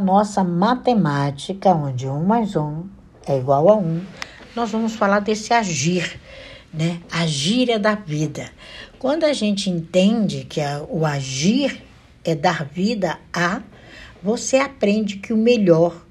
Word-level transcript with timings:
Nossa 0.00 0.44
matemática, 0.44 1.70
onde 1.70 2.06
um 2.06 2.24
mais 2.24 2.54
um 2.54 2.84
é 3.26 3.36
igual 3.36 3.68
a 3.68 3.76
um, 3.76 4.00
nós 4.54 4.70
vamos 4.70 4.94
falar 4.94 5.20
desse 5.20 5.52
agir, 5.52 6.20
né? 6.72 7.00
Agir 7.10 7.70
é 7.70 7.78
da 7.78 7.94
vida. 7.94 8.50
Quando 8.98 9.24
a 9.24 9.32
gente 9.32 9.68
entende 9.68 10.44
que 10.44 10.60
a, 10.60 10.84
o 10.88 11.04
agir 11.04 11.82
é 12.24 12.34
dar 12.34 12.64
vida 12.64 13.18
a, 13.32 13.62
você 14.22 14.56
aprende 14.56 15.16
que 15.16 15.32
o 15.32 15.36
melhor 15.36 16.04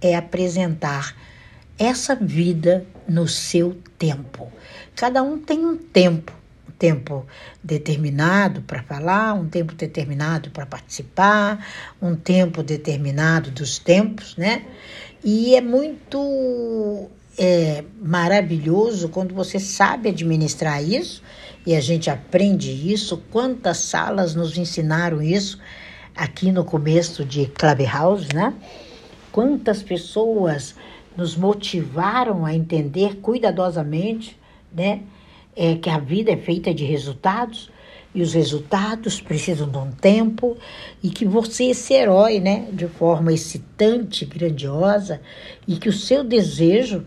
é 0.00 0.16
apresentar 0.16 1.14
essa 1.78 2.14
vida 2.14 2.86
no 3.08 3.26
seu 3.26 3.76
tempo. 3.98 4.50
Cada 4.94 5.22
um 5.22 5.38
tem 5.38 5.64
um 5.64 5.76
tempo, 5.76 6.32
tempo 6.80 7.26
determinado 7.62 8.62
para 8.62 8.82
falar, 8.82 9.34
um 9.34 9.46
tempo 9.46 9.74
determinado 9.74 10.50
para 10.50 10.64
participar, 10.64 11.64
um 12.00 12.16
tempo 12.16 12.62
determinado 12.62 13.50
dos 13.50 13.78
tempos, 13.78 14.34
né? 14.38 14.64
E 15.22 15.54
é 15.54 15.60
muito 15.60 17.06
é, 17.38 17.84
maravilhoso 18.00 19.10
quando 19.10 19.34
você 19.34 19.60
sabe 19.60 20.08
administrar 20.08 20.82
isso 20.82 21.22
e 21.66 21.76
a 21.76 21.80
gente 21.82 22.08
aprende 22.08 22.70
isso. 22.70 23.22
Quantas 23.30 23.76
salas 23.76 24.34
nos 24.34 24.56
ensinaram 24.56 25.20
isso 25.20 25.60
aqui 26.16 26.50
no 26.50 26.64
começo 26.64 27.26
de 27.26 27.44
Clubhouse, 27.44 28.28
né? 28.34 28.54
Quantas 29.30 29.82
pessoas 29.82 30.74
nos 31.14 31.36
motivaram 31.36 32.46
a 32.46 32.54
entender 32.54 33.16
cuidadosamente, 33.16 34.38
né? 34.72 35.02
É, 35.62 35.74
que 35.74 35.90
a 35.90 35.98
vida 35.98 36.32
é 36.32 36.38
feita 36.38 36.72
de 36.72 36.86
resultados 36.86 37.70
e 38.14 38.22
os 38.22 38.32
resultados 38.32 39.20
precisam 39.20 39.68
de 39.68 39.76
um 39.76 39.90
tempo 39.92 40.56
e 41.02 41.10
que 41.10 41.26
você 41.26 41.64
esse 41.64 41.92
herói, 41.92 42.40
né, 42.40 42.66
de 42.72 42.86
forma 42.86 43.30
excitante, 43.30 44.24
grandiosa 44.24 45.20
e 45.68 45.76
que 45.76 45.90
o 45.90 45.92
seu 45.92 46.24
desejo 46.24 47.04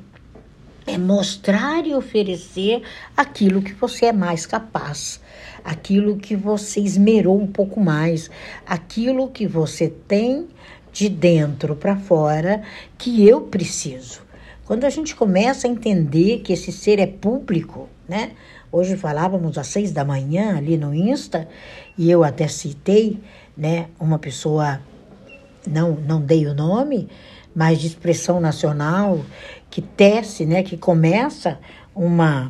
é 0.85 0.98
mostrar 0.98 1.87
e 1.87 1.95
oferecer 1.95 2.84
aquilo 3.15 3.62
que 3.62 3.73
você 3.73 4.07
é 4.07 4.13
mais 4.13 4.45
capaz, 4.45 5.20
aquilo 5.63 6.17
que 6.17 6.35
você 6.35 6.79
esmerou 6.79 7.41
um 7.41 7.48
pouco 7.48 7.79
mais, 7.79 8.29
aquilo 8.65 9.29
que 9.29 9.48
você 9.48 9.90
tem 10.07 10.48
de 10.91 11.10
dentro 11.10 11.76
para 11.76 11.95
fora 11.95 12.62
que 12.98 13.27
eu 13.27 13.41
preciso. 13.41 14.23
Quando 14.66 14.86
a 14.86 14.90
gente 14.90 15.14
começa 15.14 15.68
a 15.68 15.70
entender 15.70 16.40
que 16.40 16.54
esse 16.54 16.72
ser 16.72 16.98
é 16.98 17.06
público, 17.06 17.90
né? 18.08 18.32
Hoje 18.72 18.96
falávamos 18.96 19.58
às 19.58 19.68
seis 19.68 19.92
da 19.92 20.06
manhã 20.06 20.58
ali 20.58 20.78
no 20.78 20.96
Insta 20.96 21.50
e 21.98 22.10
eu 22.10 22.24
até 22.24 22.48
citei, 22.48 23.20
né? 23.58 23.88
Uma 24.00 24.18
pessoa, 24.18 24.80
não, 25.68 25.91
não 25.91 26.22
dei 26.22 26.48
o 26.48 26.54
nome, 26.54 27.10
mas 27.54 27.80
de 27.80 27.88
expressão 27.88 28.40
nacional 28.40 29.20
que 29.70 29.82
tece, 29.82 30.46
né? 30.46 30.64
Que 30.64 30.78
começa 30.78 31.60
uma 31.94 32.50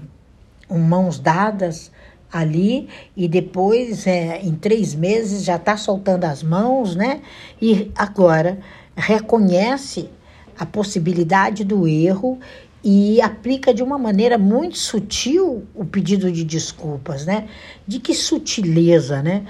um 0.69 0.79
mãos 0.79 1.19
dadas 1.19 1.91
ali 2.31 2.89
e 3.17 3.27
depois, 3.27 4.05
é, 4.05 4.39
em 4.41 4.53
três 4.53 4.93
meses, 4.93 5.43
já 5.43 5.55
está 5.55 5.77
soltando 5.77 6.25
as 6.25 6.43
mãos, 6.43 6.95
né? 6.95 7.21
E 7.59 7.91
agora 7.95 8.59
reconhece 8.95 10.09
a 10.57 10.65
possibilidade 10.65 11.63
do 11.63 11.87
erro 11.87 12.39
e 12.83 13.21
aplica 13.21 13.73
de 13.73 13.81
uma 13.81 13.97
maneira 13.97 14.37
muito 14.37 14.77
sutil 14.77 15.65
o 15.73 15.85
pedido 15.85 16.31
de 16.31 16.43
desculpas, 16.43 17.25
né? 17.25 17.47
De 17.87 17.99
que 17.99 18.13
sutileza, 18.13 19.21
né? 19.21 19.45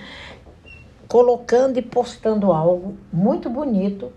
Colocando 1.07 1.79
e 1.79 1.81
postando 1.81 2.51
algo 2.51 2.95
muito 3.11 3.49
bonito 3.49 4.11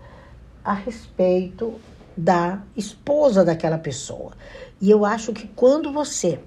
a 0.63 0.73
respeito 0.73 1.73
da 2.15 2.61
esposa 2.75 3.43
daquela 3.43 3.77
pessoa. 3.77 4.33
E 4.79 4.89
eu 4.89 5.05
acho 5.05 5.33
que 5.33 5.47
quando 5.47 5.91
você 5.91 6.39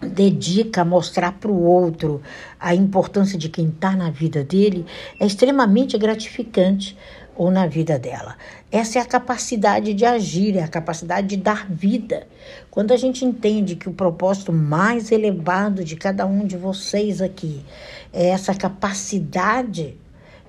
dedica 0.00 0.82
a 0.82 0.84
mostrar 0.84 1.32
para 1.32 1.50
o 1.50 1.62
outro 1.62 2.20
a 2.58 2.74
importância 2.74 3.38
de 3.38 3.48
quem 3.48 3.68
está 3.68 3.92
na 3.92 4.10
vida 4.10 4.44
dele, 4.44 4.84
é 5.18 5.26
extremamente 5.26 5.96
gratificante 5.96 6.96
ou 7.36 7.50
na 7.50 7.66
vida 7.66 7.98
dela. 7.98 8.36
Essa 8.72 8.98
é 8.98 9.02
a 9.02 9.06
capacidade 9.06 9.94
de 9.94 10.04
agir, 10.04 10.56
é 10.56 10.62
a 10.62 10.68
capacidade 10.68 11.26
de 11.26 11.36
dar 11.36 11.68
vida. 11.70 12.26
Quando 12.70 12.92
a 12.92 12.96
gente 12.96 13.24
entende 13.24 13.76
que 13.76 13.88
o 13.88 13.92
propósito 13.92 14.52
mais 14.52 15.12
elevado 15.12 15.84
de 15.84 15.96
cada 15.96 16.26
um 16.26 16.46
de 16.46 16.56
vocês 16.56 17.20
aqui 17.20 17.64
é 18.12 18.28
essa 18.28 18.54
capacidade 18.54 19.96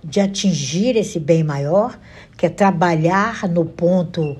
de 0.04 0.20
atingir 0.20 0.96
esse 0.96 1.20
bem 1.20 1.44
maior, 1.44 2.00
que 2.38 2.46
é 2.46 2.50
trabalhar 2.50 3.48
no 3.50 3.66
ponto 3.66 4.38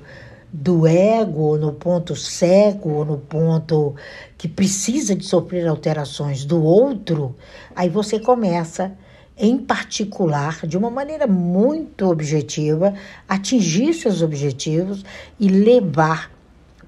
do 0.50 0.86
ego, 0.86 1.40
ou 1.40 1.58
no 1.58 1.72
ponto 1.72 2.16
cego, 2.16 2.90
ou 2.90 3.04
no 3.04 3.18
ponto 3.18 3.94
que 4.38 4.48
precisa 4.48 5.14
de 5.14 5.24
sofrer 5.24 5.66
alterações 5.66 6.44
do 6.44 6.62
outro, 6.62 7.36
aí 7.76 7.88
você 7.88 8.18
começa, 8.18 8.92
em 9.38 9.56
particular, 9.56 10.66
de 10.66 10.76
uma 10.76 10.90
maneira 10.90 11.26
muito 11.26 12.06
objetiva, 12.06 12.94
atingir 13.28 13.94
seus 13.94 14.20
objetivos 14.20 15.04
e 15.38 15.48
levar 15.48 16.30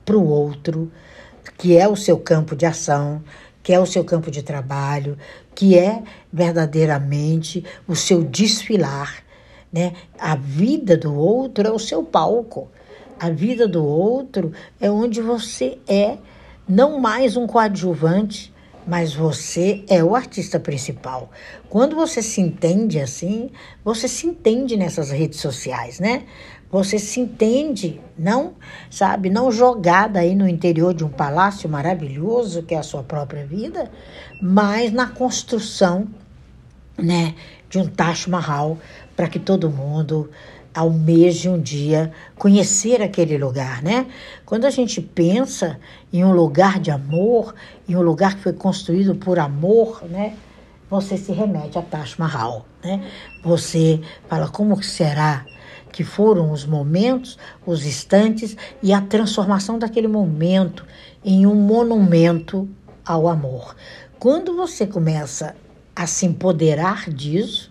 para 0.05 0.17
o 0.17 0.27
outro, 0.27 0.91
que 1.57 1.77
é 1.77 1.87
o 1.87 1.95
seu 1.95 2.19
campo 2.19 2.57
de 2.57 2.67
ação, 2.67 3.23
que 3.63 3.73
é 3.73 3.79
o 3.79 3.87
seu 3.87 4.05
campo 4.05 4.31
de 4.31 4.43
trabalho, 4.43 5.17
que 5.55 5.79
é 5.79 6.03
verdadeiramente 6.33 7.65
o 7.87 7.95
seu 7.95 8.25
desfilar. 8.25 9.23
Né? 9.73 9.93
A 10.19 10.35
vida 10.35 10.97
do 10.97 11.15
outro 11.15 11.69
é 11.69 11.71
o 11.71 11.79
seu 11.79 12.03
palco. 12.03 12.69
A 13.19 13.31
vida 13.31 13.69
do 13.69 13.85
outro 13.85 14.53
é 14.81 14.91
onde 14.91 15.21
você 15.21 15.79
é 15.87 16.19
não 16.67 16.99
mais 16.99 17.37
um 17.37 17.47
coadjuvante, 17.47 18.53
mas 18.87 19.15
você 19.15 19.85
é 19.89 20.03
o 20.03 20.15
artista 20.15 20.59
principal. 20.59 21.31
Quando 21.69 21.95
você 21.95 22.23
se 22.23 22.41
entende 22.41 22.99
assim, 22.99 23.51
você 23.85 24.09
se 24.09 24.27
entende 24.27 24.77
nessas 24.77 25.11
redes 25.11 25.41
sociais, 25.41 26.01
né? 26.01 26.25
Você 26.71 27.01
se 27.01 27.19
entende, 27.19 28.01
não, 28.17 28.55
sabe, 28.89 29.29
não 29.29 29.51
jogada 29.51 30.21
aí 30.21 30.37
no 30.37 30.49
interior 30.49 30.95
de 30.95 31.05
um 31.05 31.09
palácio 31.09 31.69
maravilhoso 31.69 32.63
que 32.63 32.75
é 32.75 32.79
a 32.79 32.83
sua 32.83 33.03
própria 33.03 33.45
vida, 33.45 33.91
mas 34.41 34.93
na 34.93 35.09
construção, 35.09 36.07
né, 36.97 37.35
de 37.69 37.79
um 37.79 37.87
Taj 37.87 38.31
Mahal 38.31 38.79
para 39.17 39.29
que 39.29 39.41
todo 39.41 39.69
mundo 39.69 40.31
almeje 40.75 41.49
um 41.49 41.61
dia 41.61 42.13
conhecer 42.37 43.03
aquele 43.03 43.37
lugar, 43.37 43.83
né? 43.83 44.07
Quando 44.47 44.65
a 44.65 44.71
gente 44.71 45.01
pensa 45.01 45.79
em 46.13 46.25
um 46.25 46.33
lugar 46.33 46.79
de 46.79 46.91
amor, 46.91 47.55
em 47.89 47.97
um 47.97 48.03
lugar 48.03 48.37
que 48.37 48.43
foi 48.43 48.53
construído 48.53 49.15
por 49.15 49.39
amor, 49.39 50.03
né? 50.09 50.35
Você 50.89 51.17
se 51.17 51.33
remete 51.33 51.79
a 51.79 51.83
Taj 51.83 52.19
Mahal, 52.19 52.67
né? 52.83 53.09
Você 53.45 54.01
fala 54.29 54.49
como 54.49 54.83
será 54.83 55.45
que 55.93 56.05
foram 56.05 56.53
os 56.53 56.65
momentos, 56.65 57.39
os 57.67 57.85
instantes 57.85 58.57
e 58.83 58.93
a 58.93 59.01
transformação 59.01 59.79
daquele 59.79 60.09
momento 60.09 60.85
em 61.25 61.47
um 61.47 61.55
monumento 61.55 62.69
ao 63.05 63.29
amor. 63.29 63.75
Quando 64.19 64.57
você 64.57 64.87
começa 64.87 65.55
a 65.95 66.07
se 66.07 66.27
empoderar 66.27 67.11
disso, 67.11 67.70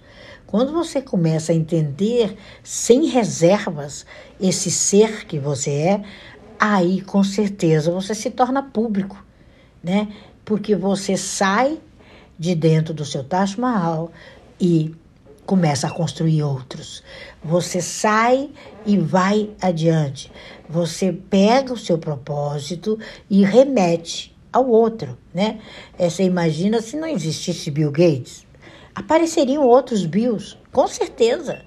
quando 0.49 0.73
você 0.73 0.99
começa 0.99 1.51
a 1.51 1.55
entender 1.55 2.35
sem 2.63 3.05
reservas 3.05 4.03
esse 4.41 4.71
ser 4.71 5.27
que 5.27 5.37
você 5.37 5.69
é, 5.69 6.03
aí 6.59 7.01
com 7.01 7.23
certeza 7.23 7.91
você 7.91 8.15
se 8.15 8.31
torna 8.31 8.63
público, 8.63 9.23
né? 9.83 10.07
Porque 10.43 10.75
você 10.75 11.15
sai 11.15 11.79
de 12.39 12.55
dentro 12.55 12.95
do 12.95 13.05
seu 13.05 13.23
Taj 13.23 13.59
Mahal 13.59 14.11
e 14.59 14.91
começa 15.45 15.85
a 15.85 15.91
construir 15.91 16.41
outros. 16.41 17.03
Você 17.43 17.79
sai 17.79 18.49
e 18.87 18.97
vai 18.97 19.52
adiante. 19.61 20.31
Você 20.67 21.13
pega 21.13 21.73
o 21.73 21.78
seu 21.78 21.99
propósito 21.99 22.97
e 23.29 23.43
remete 23.43 24.35
ao 24.52 24.67
outro, 24.67 25.16
né? 25.31 25.59
Você 25.95 26.23
imagina 26.23 26.81
se 26.81 26.97
não 26.97 27.07
existisse 27.07 27.69
Bill 27.69 27.91
Gates, 27.91 28.48
apareceriam 28.99 29.66
outros 29.66 30.05
Bills, 30.05 30.57
com 30.73 30.85
certeza. 30.85 31.61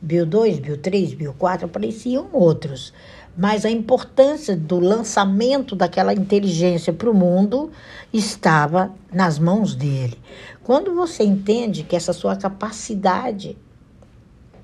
Bill 0.00 0.24
2, 0.24 0.60
Bill 0.60 0.78
3, 0.78 1.12
Bill 1.12 1.34
4, 1.34 1.66
apareciam 1.66 2.30
outros. 2.32 2.92
Mas 3.36 3.66
a 3.66 3.70
importância 3.70 4.56
do 4.56 4.80
lançamento 4.80 5.76
daquela 5.76 6.14
inteligência 6.14 6.90
para 6.90 7.10
o 7.10 7.14
mundo 7.14 7.70
estava 8.10 8.94
nas 9.12 9.38
mãos 9.38 9.74
dele. 9.74 10.18
Quando 10.64 10.94
você 10.94 11.22
entende 11.22 11.84
que 11.84 11.94
essa 11.94 12.14
sua 12.14 12.34
capacidade 12.34 13.58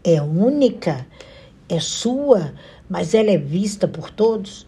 é 0.02 0.20
única, 0.22 1.06
é 1.68 1.78
sua, 1.78 2.54
mas 2.88 3.12
ela 3.12 3.30
é 3.30 3.36
vista 3.36 3.86
por 3.86 4.10
todos, 4.10 4.66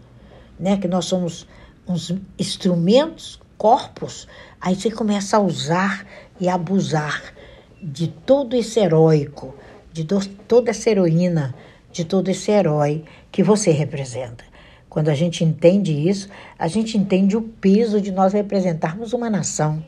né? 0.60 0.76
Que 0.76 0.86
nós 0.86 1.06
somos 1.06 1.46
uns 1.88 2.14
instrumentos, 2.38 3.40
corpos, 3.56 4.28
aí 4.60 4.74
você 4.74 4.90
começa 4.90 5.38
a 5.38 5.40
usar 5.40 6.06
e 6.38 6.48
abusar 6.48 7.37
de 7.82 8.08
todo 8.08 8.56
esse 8.56 8.80
heróico, 8.80 9.54
de 9.92 10.04
toda 10.04 10.70
essa 10.70 10.90
heroína 10.90 11.54
de 11.90 12.04
todo 12.04 12.28
esse 12.28 12.50
herói 12.50 13.04
que 13.30 13.42
você 13.42 13.70
representa. 13.70 14.44
Quando 14.88 15.08
a 15.08 15.14
gente 15.14 15.44
entende 15.44 15.92
isso, 15.92 16.28
a 16.58 16.66
gente 16.68 16.96
entende 16.96 17.36
o 17.36 17.42
peso 17.42 18.00
de 18.00 18.10
nós 18.10 18.32
representarmos 18.32 19.12
uma 19.12 19.28
nação, 19.28 19.84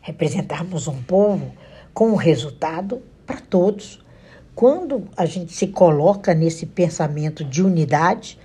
representarmos 0.00 0.88
um 0.88 1.02
povo 1.02 1.52
com 1.92 2.10
um 2.10 2.16
resultado 2.16 3.02
para 3.26 3.40
todos. 3.40 4.02
Quando 4.54 5.08
a 5.16 5.26
gente 5.26 5.52
se 5.52 5.68
coloca 5.68 6.32
nesse 6.34 6.66
pensamento 6.66 7.44
de 7.44 7.62
unidade, 7.62 8.38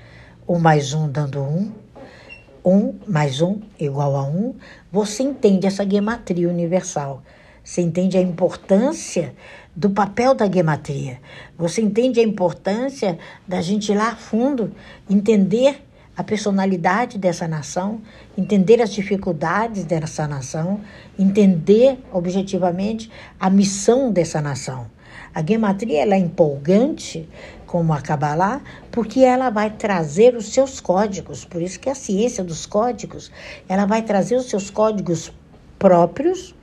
um 0.48 0.58
mais 0.58 0.94
um 0.94 1.10
dando 1.10 1.42
um, 1.42 1.72
um 2.66 2.96
mais 3.08 3.42
um 3.42 3.60
igual 3.80 4.16
a 4.16 4.24
um, 4.24 4.56
você 4.92 5.24
entende 5.24 5.68
essa 5.68 5.88
gematria 5.88 6.50
universal. 6.50 7.22
Você 7.64 7.82
entende 7.82 8.18
a 8.18 8.22
importância 8.22 9.34
do 9.76 9.90
papel 9.90 10.34
da 10.34 10.50
gematria. 10.50 11.20
Você 11.58 11.82
entende 11.82 12.20
a 12.20 12.24
importância 12.24 13.18
da 13.48 13.62
gente 13.62 13.92
ir 13.92 13.96
lá 13.96 14.10
a 14.10 14.16
fundo, 14.16 14.72
entender 15.10 15.82
a 16.18 16.24
personalidade 16.24 17.18
dessa 17.18 17.48
nação, 17.48 18.02
entender 18.38 18.82
as 18.82 18.92
dificuldades 18.92 19.86
dessa 19.86 20.28
nação, 20.28 20.82
entender 21.18 21.98
objetivamente 22.12 23.10
a 23.40 23.50
missão 23.50 24.12
dessa 24.12 24.42
nação. 24.42 24.88
A 25.34 25.42
gematria 25.46 26.02
ela 26.02 26.16
é 26.16 26.18
empolgante, 26.18 27.30
como 27.66 27.94
a 27.94 28.02
Kabbalah, 28.02 28.62
porque 28.92 29.22
ela 29.22 29.50
vai 29.50 29.70
trazer 29.70 30.36
os 30.36 30.52
seus 30.52 30.82
códigos. 30.82 31.46
Por 31.46 31.62
isso 31.62 31.80
que 31.80 31.90
a 31.90 31.96
ciência 31.96 32.44
dos 32.44 32.66
códigos, 32.66 33.32
ela 33.70 33.86
vai 33.86 34.02
trazer 34.02 34.36
os 34.36 34.50
seus 34.50 34.70
códigos 34.70 35.32
próprios 35.78 36.54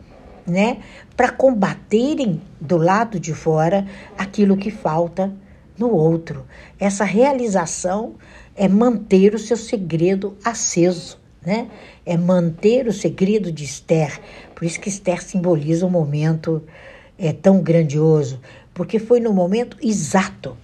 né, 0.46 0.78
para 1.16 1.30
combaterem 1.30 2.40
do 2.60 2.76
lado 2.76 3.18
de 3.18 3.34
fora 3.34 3.86
aquilo 4.16 4.56
que 4.56 4.70
falta 4.70 5.32
no 5.78 5.90
outro. 5.90 6.46
Essa 6.78 7.04
realização 7.04 8.14
é 8.54 8.68
manter 8.68 9.34
o 9.34 9.38
seu 9.38 9.56
segredo 9.56 10.36
aceso, 10.44 11.18
né? 11.44 11.68
É 12.04 12.16
manter 12.16 12.86
o 12.86 12.92
segredo 12.92 13.52
de 13.52 13.64
Esther. 13.64 14.20
Por 14.54 14.64
isso 14.64 14.80
que 14.80 14.88
Esther 14.88 15.22
simboliza 15.22 15.84
um 15.84 15.90
momento 15.90 16.62
é, 17.18 17.32
tão 17.32 17.60
grandioso, 17.60 18.40
porque 18.72 18.98
foi 18.98 19.20
no 19.20 19.32
momento 19.32 19.76
exato, 19.82 20.56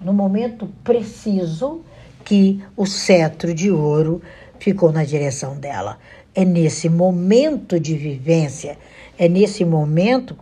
no 0.00 0.12
momento 0.12 0.68
preciso 0.84 1.82
que 2.24 2.62
o 2.76 2.86
cetro 2.86 3.52
de 3.52 3.70
ouro 3.70 4.22
ficou 4.58 4.92
na 4.92 5.04
direção 5.04 5.56
dela. 5.56 5.98
É 6.34 6.44
nesse 6.44 6.88
momento 6.88 7.80
de 7.80 7.96
vivência 7.96 8.78
é 9.20 9.28
nesse 9.28 9.66
momento 9.66 10.34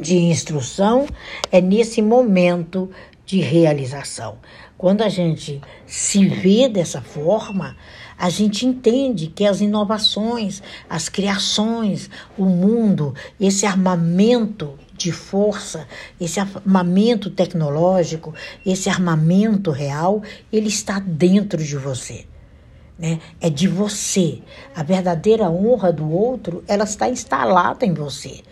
de 0.00 0.16
instrução, 0.16 1.04
é 1.50 1.60
nesse 1.60 2.00
momento 2.00 2.88
de 3.26 3.40
realização. 3.40 4.38
Quando 4.78 5.02
a 5.02 5.08
gente 5.08 5.60
se 5.84 6.24
vê 6.28 6.68
dessa 6.68 7.02
forma, 7.02 7.76
a 8.16 8.30
gente 8.30 8.64
entende 8.64 9.26
que 9.26 9.44
as 9.44 9.60
inovações, 9.60 10.62
as 10.88 11.08
criações, 11.08 12.08
o 12.38 12.44
mundo, 12.44 13.16
esse 13.40 13.66
armamento 13.66 14.78
de 14.96 15.10
força, 15.10 15.88
esse 16.20 16.38
armamento 16.38 17.30
tecnológico, 17.30 18.32
esse 18.64 18.88
armamento 18.88 19.72
real, 19.72 20.22
ele 20.52 20.68
está 20.68 21.00
dentro 21.00 21.60
de 21.60 21.76
você 21.76 22.26
né? 23.02 23.18
É 23.40 23.50
de 23.50 23.66
você. 23.66 24.38
A 24.76 24.84
verdadeira 24.84 25.50
honra 25.50 25.92
do 25.92 26.08
outro, 26.08 26.62
ela 26.68 26.84
está 26.84 27.08
instalada 27.08 27.84
em 27.84 27.92
você. 27.92 28.42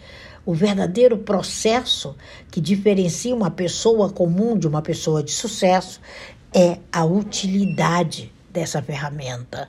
O 0.45 0.53
verdadeiro 0.53 1.17
processo 1.19 2.17
que 2.51 2.61
diferencia 2.61 3.33
uma 3.33 3.51
pessoa 3.51 4.11
comum 4.11 4.59
de 4.59 4.67
uma 4.67 4.83
pessoa 4.83 5.23
de 5.23 5.31
sucesso 5.31 6.01
é 6.53 6.79
a 6.91 7.05
utilidade 7.05 8.33
dessa 8.53 8.83
ferramenta, 8.83 9.69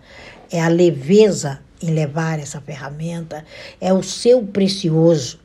é 0.50 0.60
a 0.60 0.68
leveza 0.68 1.60
em 1.80 1.92
levar 1.92 2.40
essa 2.40 2.60
ferramenta, 2.60 3.46
é 3.80 3.94
o 3.94 4.02
seu 4.02 4.44
precioso, 4.44 5.40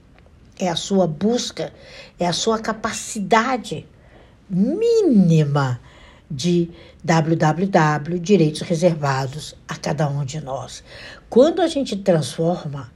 é 0.58 0.68
a 0.68 0.76
sua 0.76 1.06
busca, 1.06 1.74
é 2.18 2.26
a 2.26 2.32
sua 2.32 2.58
capacidade 2.58 3.86
mínima 4.48 5.78
de 6.30 6.70
www 7.06 8.18
direitos 8.20 8.62
reservados 8.62 9.54
a 9.68 9.76
cada 9.76 10.08
um 10.08 10.24
de 10.24 10.40
nós. 10.40 10.82
Quando 11.30 11.62
a 11.62 11.68
gente 11.68 11.94
transforma 11.94 12.90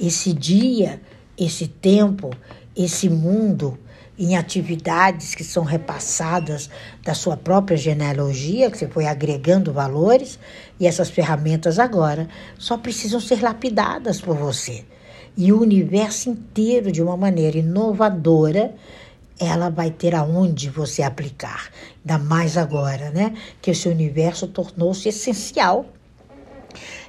esse 0.00 0.32
dia, 0.32 1.00
esse 1.36 1.68
tempo, 1.68 2.30
esse 2.74 3.10
mundo 3.10 3.78
em 4.18 4.36
atividades 4.36 5.34
que 5.34 5.44
são 5.44 5.64
repassadas 5.64 6.70
da 7.04 7.12
sua 7.12 7.36
própria 7.36 7.76
genealogia, 7.76 8.70
que 8.70 8.78
você 8.78 8.88
foi 8.88 9.06
agregando 9.06 9.72
valores, 9.72 10.38
e 10.80 10.86
essas 10.86 11.10
ferramentas 11.10 11.78
agora 11.78 12.28
só 12.58 12.78
precisam 12.78 13.20
ser 13.20 13.42
lapidadas 13.42 14.20
por 14.20 14.36
você. 14.36 14.84
E 15.36 15.52
o 15.52 15.60
universo 15.60 16.30
inteiro, 16.30 16.90
de 16.90 17.02
uma 17.02 17.16
maneira 17.16 17.58
inovadora, 17.58 18.74
ela 19.42 19.68
vai 19.70 19.90
ter 19.90 20.14
aonde 20.14 20.70
você 20.70 21.02
aplicar. 21.02 21.68
Ainda 21.98 22.22
mais 22.22 22.56
agora, 22.56 23.10
né? 23.10 23.34
Que 23.60 23.72
esse 23.72 23.88
universo 23.88 24.46
tornou-se 24.46 25.08
essencial. 25.08 25.86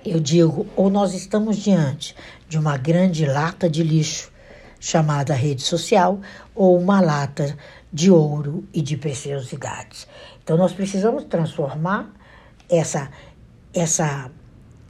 Eu 0.03 0.19
digo, 0.19 0.65
ou 0.75 0.89
nós 0.89 1.13
estamos 1.13 1.57
diante 1.57 2.15
de 2.49 2.57
uma 2.57 2.75
grande 2.75 3.25
lata 3.25 3.69
de 3.69 3.83
lixo 3.83 4.31
chamada 4.79 5.33
rede 5.33 5.61
social, 5.61 6.19
ou 6.53 6.77
uma 6.77 6.99
lata 6.99 7.57
de 7.91 8.11
ouro 8.11 8.67
e 8.73 8.81
de 8.81 8.97
preciosidades. 8.97 10.07
Então 10.43 10.57
nós 10.57 10.73
precisamos 10.73 11.23
transformar 11.25 12.11
essa 12.69 13.09
essa 13.73 14.29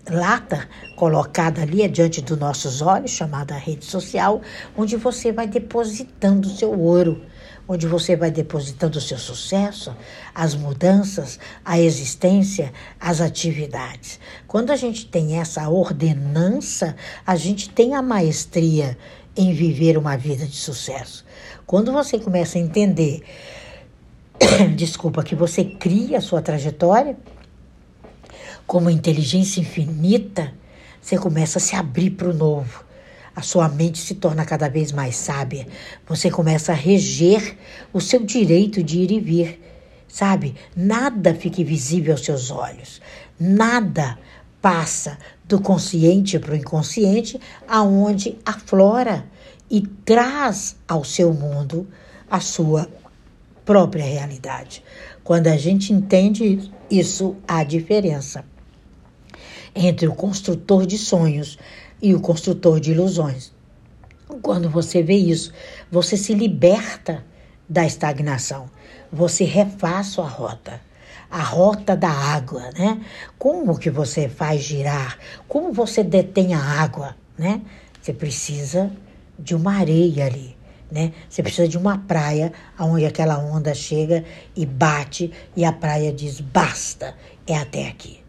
lata 0.10 0.68
colocada 0.98 1.62
ali 1.62 1.88
diante 1.88 2.22
dos 2.22 2.38
nossos 2.38 2.82
olhos, 2.82 3.12
chamada 3.12 3.56
rede 3.56 3.86
social, 3.86 4.42
onde 4.76 4.98
você 4.98 5.32
vai 5.32 5.48
depositando 5.48 6.48
o 6.48 6.52
seu 6.52 6.78
ouro 6.78 7.22
onde 7.68 7.88
você 7.88 8.16
vai 8.16 8.30
depositando 8.30 8.98
o 8.98 9.02
seu 9.02 9.18
sucesso, 9.18 9.96
as 10.36 10.54
mudanças, 10.54 11.40
a 11.64 11.80
existência, 11.80 12.74
as 13.00 13.22
atividades. 13.22 14.20
Quando 14.48 14.72
a 14.72 14.76
gente 14.76 15.06
tem 15.06 15.40
essa 15.40 15.70
ordenança, 15.70 16.96
a 17.26 17.36
gente 17.36 17.70
tem 17.70 17.96
a 17.96 18.02
maestria 18.02 18.98
em 19.36 19.54
viver 19.54 19.98
uma 19.98 20.18
vida 20.18 20.46
de 20.46 20.56
sucesso. 20.56 21.26
Quando 21.66 21.92
você 21.92 22.20
começa 22.20 22.58
a 22.58 22.62
entender, 22.62 23.24
desculpa, 24.76 25.24
que 25.24 25.36
você 25.36 25.64
cria 25.64 26.18
a 26.18 26.22
sua 26.22 26.42
trajetória 26.42 27.18
como 28.68 28.90
inteligência 28.90 29.62
infinita, 29.62 30.54
você 31.02 31.18
começa 31.18 31.58
a 31.58 31.62
se 31.62 31.76
abrir 31.76 32.12
para 32.12 32.30
o 32.30 32.34
novo 32.34 32.83
a 33.36 33.42
sua 33.42 33.68
mente 33.68 34.00
se 34.00 34.16
torna 34.16 34.46
cada 34.46 34.70
vez 34.70 34.92
mais 34.92 35.16
sábia. 35.16 35.68
Você 36.08 36.30
começa 36.30 36.72
a 36.72 36.76
reger 36.76 37.58
o 37.92 38.00
seu 38.00 38.24
direito 38.24 38.84
de 38.84 39.00
ir 39.00 39.12
e 39.12 39.20
vir. 39.20 39.60
Sabe? 40.08 40.56
Nada 40.76 41.34
fica 41.34 41.64
visível 41.64 42.14
aos 42.14 42.24
seus 42.24 42.52
olhos. 42.52 43.02
Nada 43.40 44.18
passa 44.62 45.18
do 45.46 45.60
consciente 45.60 46.38
para 46.38 46.54
o 46.54 46.56
inconsciente, 46.56 47.40
aonde 47.68 48.38
aflora 48.46 49.26
e 49.70 49.82
traz 49.82 50.76
ao 50.88 51.04
seu 51.04 51.34
mundo 51.34 51.88
a 52.30 52.40
sua 52.40 52.88
própria 53.66 54.06
realidade. 54.06 54.84
Quando 55.24 55.48
a 55.48 55.58
gente 55.58 55.92
entende 55.92 56.72
isso, 56.90 57.36
há 57.48 57.64
diferença 57.64 58.46
entre 59.76 60.08
o 60.08 60.14
construtor 60.14 60.86
de 60.86 60.98
sonhos 60.98 61.58
e 62.04 62.14
o 62.14 62.20
construtor 62.20 62.82
de 62.82 62.92
ilusões. 62.92 63.54
Quando 64.42 64.70
você 64.70 65.02
vê 65.02 65.16
isso, 65.16 65.54
você 65.90 66.18
se 66.18 66.34
liberta 66.34 67.24
da 67.68 67.86
estagnação. 67.86 68.70
Você 69.12 69.46
refaz 69.46 70.08
sua 70.08 70.28
rota. 70.28 70.82
A 71.32 71.42
rota 71.42 71.96
da 71.96 72.10
água, 72.10 72.70
né? 72.78 73.02
Como 73.40 73.80
que 73.80 73.90
você 73.90 74.28
faz 74.28 74.62
girar? 74.62 75.18
Como 75.48 75.72
você 75.72 76.04
detém 76.04 76.54
a 76.54 76.60
água, 76.60 77.16
né? 77.38 77.62
Você 78.02 78.12
precisa 78.12 78.92
de 79.40 79.56
uma 79.56 79.74
areia 79.74 80.26
ali, 80.26 80.58
né? 80.92 81.14
Você 81.30 81.42
precisa 81.42 81.68
de 81.70 81.78
uma 81.78 81.98
praia 82.00 82.52
onde 82.78 83.06
aquela 83.06 83.40
onda 83.40 83.74
chega 83.74 84.26
e 84.56 84.66
bate 84.66 85.32
e 85.56 85.64
a 85.64 85.72
praia 85.72 86.12
diz 86.12 86.42
basta, 86.42 87.16
é 87.48 87.56
até 87.56 87.88
aqui. 87.88 88.20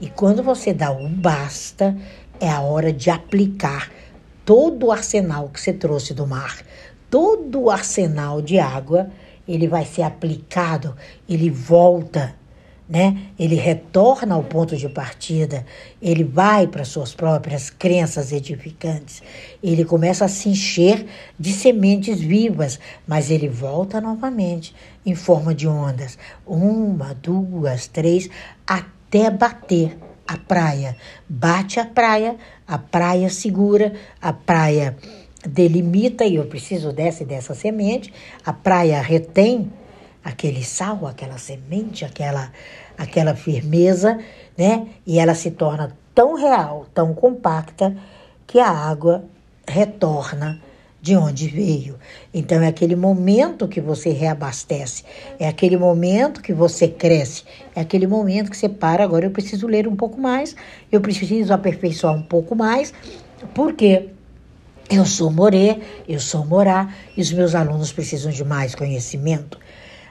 E 0.00 0.08
quando 0.08 0.42
você 0.42 0.72
dá 0.72 0.90
o 0.90 1.08
basta, 1.08 1.96
é 2.40 2.48
a 2.48 2.60
hora 2.60 2.92
de 2.92 3.10
aplicar 3.10 3.90
todo 4.44 4.86
o 4.86 4.92
arsenal 4.92 5.48
que 5.48 5.60
você 5.60 5.72
trouxe 5.72 6.14
do 6.14 6.26
mar, 6.26 6.58
todo 7.10 7.60
o 7.60 7.70
arsenal 7.70 8.40
de 8.40 8.58
água, 8.58 9.10
ele 9.46 9.68
vai 9.68 9.84
ser 9.84 10.02
aplicado, 10.02 10.96
ele 11.28 11.50
volta 11.50 12.34
né? 12.90 13.16
Ele 13.38 13.54
retorna 13.54 14.34
ao 14.34 14.42
ponto 14.42 14.76
de 14.76 14.88
partida, 14.88 15.64
ele 16.02 16.24
vai 16.24 16.66
para 16.66 16.84
suas 16.84 17.14
próprias 17.14 17.70
crenças 17.70 18.32
edificantes, 18.32 19.22
ele 19.62 19.84
começa 19.84 20.24
a 20.24 20.28
se 20.28 20.48
encher 20.48 21.06
de 21.38 21.52
sementes 21.52 22.20
vivas, 22.20 22.80
mas 23.06 23.30
ele 23.30 23.48
volta 23.48 24.00
novamente 24.00 24.74
em 25.06 25.14
forma 25.14 25.54
de 25.54 25.68
ondas, 25.68 26.18
uma, 26.44 27.14
duas, 27.14 27.86
três, 27.86 28.28
até 28.66 29.30
bater 29.30 29.96
a 30.30 30.36
praia. 30.38 30.96
Bate 31.28 31.80
a 31.80 31.84
praia, 31.84 32.36
a 32.66 32.78
praia 32.78 33.28
segura, 33.28 33.92
a 34.22 34.32
praia 34.32 34.96
delimita 35.44 36.24
e 36.24 36.36
eu 36.36 36.46
preciso 36.46 36.92
dessa 36.92 37.24
e 37.24 37.26
dessa 37.26 37.52
semente, 37.52 38.12
a 38.46 38.52
praia 38.52 39.00
retém 39.00 39.72
aquele 40.22 40.62
sal, 40.62 41.04
aquela 41.06 41.36
semente, 41.36 42.04
aquela, 42.04 42.52
aquela 42.96 43.34
firmeza, 43.34 44.20
né? 44.56 44.86
E 45.04 45.18
ela 45.18 45.34
se 45.34 45.50
torna 45.50 45.96
tão 46.14 46.34
real, 46.34 46.86
tão 46.94 47.12
compacta, 47.12 47.96
que 48.46 48.60
a 48.60 48.68
água 48.68 49.24
retorna 49.66 50.60
de 51.02 51.16
onde 51.16 51.48
veio. 51.48 51.98
Então 52.32 52.62
é 52.62 52.68
aquele 52.68 52.94
momento 52.94 53.66
que 53.66 53.80
você 53.80 54.10
reabastece, 54.10 55.04
é 55.38 55.48
aquele 55.48 55.76
momento 55.76 56.42
que 56.42 56.52
você 56.52 56.88
cresce, 56.88 57.44
é 57.74 57.80
aquele 57.80 58.06
momento 58.06 58.50
que 58.50 58.56
você 58.56 58.68
para, 58.68 59.02
agora 59.02 59.24
eu 59.24 59.30
preciso 59.30 59.66
ler 59.66 59.88
um 59.88 59.96
pouco 59.96 60.20
mais, 60.20 60.54
eu 60.90 61.00
preciso 61.00 61.52
aperfeiçoar 61.52 62.14
um 62.14 62.22
pouco 62.22 62.54
mais, 62.54 62.92
porque 63.54 64.08
eu 64.90 65.06
sou 65.06 65.30
Morê, 65.30 65.78
eu 66.08 66.18
sou 66.18 66.44
Morá, 66.44 66.92
e 67.16 67.22
os 67.22 67.32
meus 67.32 67.54
alunos 67.54 67.92
precisam 67.92 68.30
de 68.32 68.44
mais 68.44 68.74
conhecimento. 68.74 69.58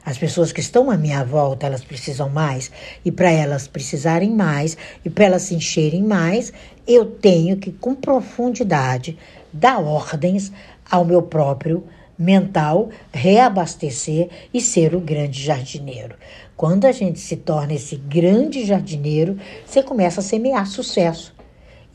As 0.06 0.18
pessoas 0.18 0.52
que 0.52 0.62
estão 0.62 0.90
à 0.90 0.98
minha 0.98 1.24
volta, 1.24 1.68
elas 1.68 1.84
precisam 1.84 2.30
mais. 2.30 2.72
E 3.04 3.12
para 3.12 3.30
elas 3.30 3.68
precisarem 3.68 4.32
mais, 4.32 4.78
e 5.04 5.10
para 5.10 5.26
elas 5.26 5.44
se 5.44 5.54
encherem 5.54 6.02
mais, 6.02 6.54
eu 6.88 7.06
tenho 7.06 7.58
que, 7.58 7.72
com 7.72 7.94
profundidade, 7.94 9.18
dar 9.52 9.80
ordens 9.80 10.52
ao 10.90 11.06
meu 11.06 11.22
próprio 11.22 11.84
mental, 12.18 12.90
reabastecer 13.14 14.30
e 14.54 14.60
ser 14.60 14.94
o 14.94 15.00
grande 15.00 15.42
jardineiro. 15.42 16.16
Quando 16.58 16.84
a 16.84 16.92
gente 16.92 17.20
se 17.20 17.38
torna 17.38 17.74
esse 17.74 17.96
grande 17.96 18.66
jardineiro, 18.66 19.38
você 19.66 19.82
começa 19.82 20.20
a 20.20 20.24
semear 20.24 20.68
sucesso. 20.68 21.34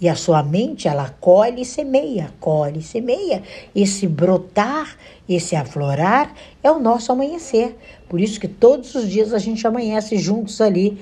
E 0.01 0.09
a 0.09 0.15
sua 0.15 0.43
mente, 0.43 0.89
ela 0.89 1.15
colhe 1.21 1.63
e 1.63 1.65
semeia, 1.65 2.33
colhe 2.41 2.81
e 2.81 2.83
semeia. 2.83 3.43
Esse 3.77 4.07
brotar, 4.07 4.97
esse 5.29 5.55
aflorar 5.55 6.35
é 6.63 6.71
o 6.71 6.81
nosso 6.81 7.13
amanhecer. 7.13 7.77
Por 8.09 8.21
isso 8.21 8.41
que 8.41 8.49
todos 8.49 8.95
os 8.95 9.09
dias 9.09 9.33
a 9.33 9.39
gente 9.39 9.67
amanhece 9.67 10.17
juntos 10.17 10.61
ali 10.61 10.99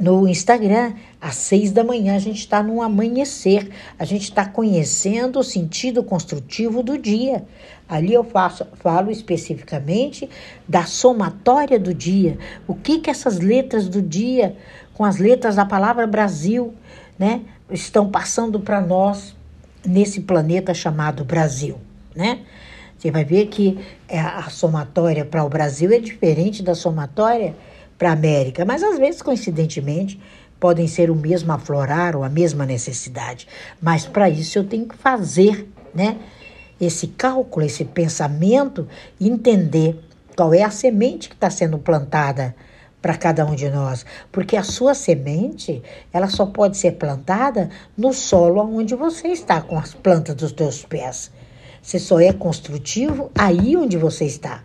no 0.00 0.26
Instagram. 0.26 0.94
Às 1.20 1.36
seis 1.36 1.70
da 1.70 1.84
manhã 1.84 2.16
a 2.16 2.18
gente 2.18 2.38
está 2.38 2.62
no 2.62 2.80
amanhecer. 2.80 3.70
A 3.98 4.04
gente 4.04 4.22
está 4.22 4.46
conhecendo 4.46 5.38
o 5.38 5.44
sentido 5.44 6.02
construtivo 6.02 6.82
do 6.82 6.96
dia. 6.96 7.44
Ali 7.86 8.14
eu 8.14 8.24
faço, 8.24 8.66
falo 8.76 9.10
especificamente 9.10 10.28
da 10.66 10.84
somatória 10.84 11.78
do 11.78 11.92
dia. 11.92 12.38
O 12.66 12.74
que 12.74 13.00
que 13.00 13.10
essas 13.10 13.38
letras 13.38 13.88
do 13.88 14.00
dia, 14.00 14.56
com 14.94 15.04
as 15.04 15.18
letras 15.18 15.56
da 15.56 15.66
palavra 15.66 16.06
Brasil, 16.06 16.72
né, 17.18 17.42
estão 17.70 18.08
passando 18.08 18.60
para 18.60 18.80
nós 18.80 19.36
nesse 19.84 20.20
planeta 20.20 20.72
chamado 20.72 21.24
Brasil, 21.24 21.76
né? 22.14 22.40
Você 22.96 23.10
vai 23.10 23.24
ver 23.24 23.46
que 23.46 23.78
é, 24.06 24.20
a 24.20 24.50
somatória 24.50 25.24
para 25.24 25.42
o 25.42 25.48
Brasil 25.48 25.90
é 25.90 25.98
diferente 25.98 26.62
da 26.62 26.74
somatória 26.74 27.56
para 28.00 28.08
a 28.08 28.12
América, 28.14 28.64
mas 28.64 28.82
às 28.82 28.98
vezes, 28.98 29.20
coincidentemente, 29.20 30.18
podem 30.58 30.88
ser 30.88 31.10
o 31.10 31.14
mesmo 31.14 31.52
aflorar 31.52 32.16
ou 32.16 32.24
a 32.24 32.30
mesma 32.30 32.64
necessidade. 32.64 33.46
Mas 33.78 34.06
para 34.06 34.30
isso 34.30 34.58
eu 34.58 34.64
tenho 34.64 34.88
que 34.88 34.96
fazer, 34.96 35.68
né? 35.94 36.16
Esse 36.80 37.08
cálculo, 37.08 37.66
esse 37.66 37.84
pensamento, 37.84 38.88
entender 39.20 40.02
qual 40.34 40.54
é 40.54 40.62
a 40.62 40.70
semente 40.70 41.28
que 41.28 41.34
está 41.34 41.50
sendo 41.50 41.76
plantada 41.78 42.56
para 43.02 43.18
cada 43.18 43.44
um 43.44 43.54
de 43.54 43.68
nós, 43.68 44.06
porque 44.32 44.56
a 44.56 44.62
sua 44.62 44.94
semente, 44.94 45.82
ela 46.10 46.28
só 46.28 46.46
pode 46.46 46.78
ser 46.78 46.92
plantada 46.92 47.68
no 47.98 48.14
solo 48.14 48.62
onde 48.62 48.94
você 48.94 49.28
está 49.28 49.60
com 49.60 49.78
as 49.78 49.92
plantas 49.92 50.34
dos 50.36 50.52
teus 50.52 50.86
pés. 50.86 51.30
Você 51.82 51.98
só 51.98 52.18
é 52.18 52.32
construtivo 52.32 53.30
aí 53.34 53.76
onde 53.76 53.98
você 53.98 54.24
está. 54.24 54.64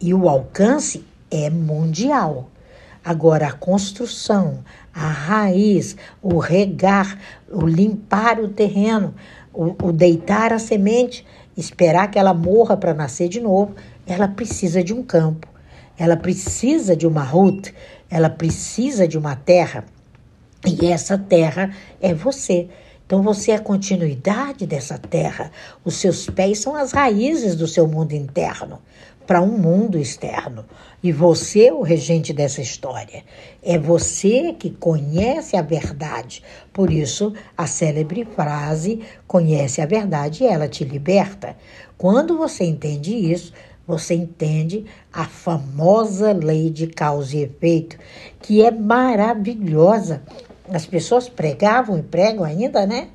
E 0.00 0.14
o 0.14 0.28
alcance 0.28 1.04
é 1.32 1.50
mundial. 1.50 2.48
Agora, 3.04 3.48
a 3.48 3.52
construção, 3.52 4.62
a 4.92 5.08
raiz, 5.08 5.96
o 6.22 6.38
regar, 6.38 7.18
o 7.50 7.66
limpar 7.66 8.38
o 8.38 8.48
terreno, 8.48 9.14
o, 9.54 9.88
o 9.88 9.92
deitar 9.92 10.52
a 10.52 10.58
semente, 10.58 11.26
esperar 11.56 12.10
que 12.10 12.18
ela 12.18 12.34
morra 12.34 12.76
para 12.76 12.92
nascer 12.92 13.28
de 13.28 13.40
novo, 13.40 13.74
ela 14.06 14.28
precisa 14.28 14.84
de 14.84 14.92
um 14.92 15.02
campo, 15.02 15.48
ela 15.98 16.16
precisa 16.16 16.94
de 16.94 17.06
uma 17.06 17.22
ruta, 17.22 17.72
ela 18.10 18.28
precisa 18.28 19.08
de 19.08 19.16
uma 19.16 19.34
terra. 19.34 19.84
E 20.66 20.86
essa 20.86 21.16
terra 21.16 21.74
é 22.02 22.12
você. 22.12 22.68
Então 23.06 23.22
você 23.22 23.52
é 23.52 23.56
a 23.56 23.60
continuidade 23.60 24.66
dessa 24.66 24.98
terra. 24.98 25.50
Os 25.84 25.96
seus 25.96 26.26
pés 26.26 26.58
são 26.58 26.76
as 26.76 26.92
raízes 26.92 27.56
do 27.56 27.66
seu 27.66 27.88
mundo 27.88 28.12
interno 28.12 28.78
para 29.30 29.40
um 29.40 29.56
mundo 29.56 29.96
externo. 29.96 30.64
E 31.00 31.12
você 31.12 31.66
é 31.66 31.72
o 31.72 31.82
regente 31.82 32.32
dessa 32.32 32.60
história. 32.60 33.22
É 33.62 33.78
você 33.78 34.52
que 34.58 34.70
conhece 34.70 35.56
a 35.56 35.62
verdade. 35.62 36.42
Por 36.72 36.92
isso, 36.92 37.32
a 37.56 37.64
célebre 37.64 38.24
frase: 38.24 39.02
conhece 39.28 39.80
a 39.80 39.86
verdade 39.86 40.42
e 40.42 40.48
ela 40.48 40.66
te 40.66 40.82
liberta. 40.82 41.56
Quando 41.96 42.36
você 42.36 42.64
entende 42.64 43.14
isso, 43.14 43.52
você 43.86 44.14
entende 44.14 44.84
a 45.12 45.26
famosa 45.26 46.32
lei 46.32 46.68
de 46.68 46.88
causa 46.88 47.36
e 47.36 47.44
efeito, 47.44 47.96
que 48.42 48.64
é 48.64 48.72
maravilhosa 48.72 50.24
as 50.72 50.86
pessoas 50.86 51.28
pregavam 51.28 51.98
e 51.98 52.02
pregam 52.02 52.42
ainda, 52.42 52.84
né? 52.84 53.10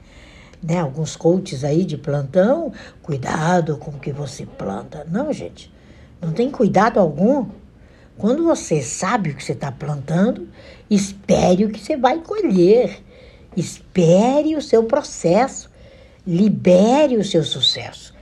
né? 0.63 0.79
Alguns 0.79 1.17
coaches 1.17 1.65
aí 1.65 1.83
de 1.83 1.97
plantão, 1.97 2.71
cuidado 3.03 3.77
com 3.77 3.91
o 3.91 3.99
que 3.99 4.13
você 4.13 4.45
planta. 4.45 5.05
Não, 5.09 5.31
gente, 5.33 5.74
não 6.25 6.33
tem 6.33 6.49
cuidado 6.49 6.99
algum. 6.99 7.45
Quando 8.17 8.43
você 8.43 8.81
sabe 8.81 9.29
o 9.29 9.35
que 9.35 9.43
você 9.43 9.51
está 9.51 9.71
plantando, 9.71 10.47
espere 10.89 11.65
o 11.65 11.69
que 11.69 11.79
você 11.79 11.95
vai 11.95 12.19
colher. 12.19 12.99
Espere 13.55 14.55
o 14.55 14.61
seu 14.61 14.83
processo. 14.85 15.69
Libere 16.25 17.17
o 17.17 17.23
seu 17.23 17.43
sucesso. 17.43 18.15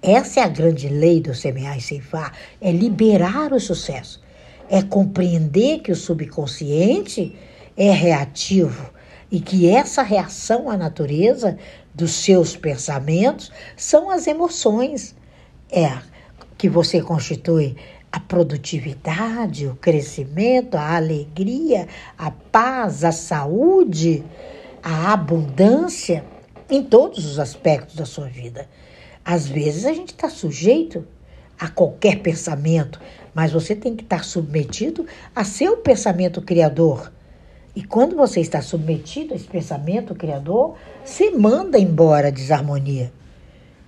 Essa 0.00 0.40
é 0.40 0.42
a 0.44 0.48
grande 0.48 0.88
lei 0.88 1.20
do 1.20 1.34
semear 1.34 1.76
e 1.76 1.80
ceifar, 1.80 2.32
é 2.60 2.70
liberar 2.70 3.52
o 3.52 3.60
sucesso. 3.60 4.22
É 4.68 4.80
compreender 4.80 5.80
que 5.80 5.90
o 5.90 5.96
subconsciente 5.96 7.36
é 7.76 7.90
reativo 7.90 8.90
e 9.30 9.40
que 9.40 9.68
essa 9.68 10.02
reação 10.02 10.70
à 10.70 10.76
natureza 10.76 11.58
dos 11.92 12.12
seus 12.12 12.56
pensamentos 12.56 13.50
são 13.76 14.08
as 14.08 14.26
emoções. 14.26 15.14
É 15.70 15.98
que 16.60 16.68
você 16.68 17.00
constitui 17.00 17.74
a 18.12 18.20
produtividade, 18.20 19.66
o 19.66 19.76
crescimento, 19.76 20.74
a 20.74 20.94
alegria, 20.94 21.88
a 22.18 22.30
paz, 22.30 23.02
a 23.02 23.12
saúde, 23.12 24.22
a 24.82 25.10
abundância 25.10 26.22
em 26.68 26.82
todos 26.82 27.24
os 27.24 27.38
aspectos 27.38 27.96
da 27.96 28.04
sua 28.04 28.26
vida. 28.26 28.68
Às 29.24 29.46
vezes 29.46 29.86
a 29.86 29.94
gente 29.94 30.10
está 30.10 30.28
sujeito 30.28 31.08
a 31.58 31.66
qualquer 31.66 32.18
pensamento, 32.18 33.00
mas 33.34 33.52
você 33.52 33.74
tem 33.74 33.96
que 33.96 34.02
estar 34.02 34.22
submetido 34.22 35.06
a 35.34 35.44
seu 35.44 35.78
pensamento 35.78 36.42
criador 36.42 37.10
e 37.74 37.82
quando 37.82 38.14
você 38.16 38.40
está 38.40 38.60
submetido 38.60 39.32
a 39.32 39.36
esse 39.36 39.48
pensamento 39.48 40.14
criador, 40.14 40.74
se 41.06 41.30
manda 41.30 41.78
embora 41.78 42.28
a 42.28 42.30
desarmonia. 42.30 43.10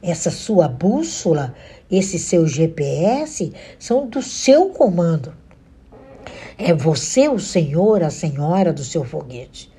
Essa 0.02 0.30
sua 0.30 0.66
bússola, 0.66 1.54
esse 1.88 2.18
seu 2.18 2.46
GPS, 2.46 3.52
são 3.78 4.08
do 4.08 4.20
seu 4.20 4.70
comando. 4.70 5.32
É 6.58 6.74
você 6.74 7.28
o 7.28 7.38
senhor, 7.38 8.02
a 8.02 8.10
senhora 8.10 8.72
do 8.72 8.82
seu 8.82 9.04
foguete. 9.04 9.70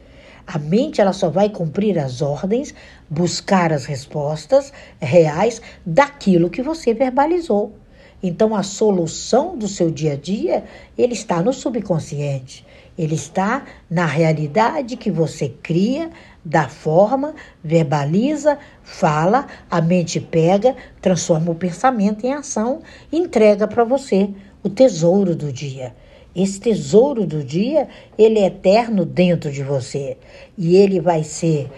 A 0.47 0.57
mente 0.57 1.01
ela 1.01 1.13
só 1.13 1.29
vai 1.29 1.49
cumprir 1.49 1.99
as 1.99 2.21
ordens, 2.21 2.73
buscar 3.09 3.73
as 3.73 3.85
respostas 3.85 4.71
reais 4.99 5.61
daquilo 5.85 6.49
que 6.49 6.61
você 6.61 6.93
verbalizou. 6.93 7.73
Então 8.21 8.55
a 8.55 8.63
solução 8.63 9.57
do 9.57 9.67
seu 9.67 9.91
dia 9.91 10.13
a 10.13 10.15
dia, 10.15 10.63
ele 10.97 11.13
está 11.13 11.41
no 11.41 11.51
subconsciente. 11.51 12.65
Ele 12.97 13.15
está 13.15 13.65
na 13.89 14.05
realidade 14.05 14.95
que 14.95 15.09
você 15.09 15.49
cria, 15.49 16.09
dá 16.43 16.67
forma, 16.67 17.33
verbaliza, 17.63 18.57
fala, 18.83 19.47
a 19.69 19.81
mente 19.81 20.19
pega, 20.19 20.75
transforma 21.01 21.51
o 21.51 21.55
pensamento 21.55 22.25
em 22.25 22.33
ação, 22.33 22.81
entrega 23.11 23.67
para 23.67 23.83
você 23.83 24.29
o 24.63 24.69
tesouro 24.69 25.35
do 25.35 25.51
dia. 25.51 25.95
Esse 26.35 26.59
tesouro 26.59 27.25
do 27.25 27.43
dia, 27.43 27.87
ele 28.17 28.39
é 28.39 28.47
eterno 28.47 29.05
dentro 29.05 29.51
de 29.51 29.63
você. 29.63 30.17
E 30.57 30.75
ele 30.75 30.99
vai 30.99 31.23
ser 31.23 31.69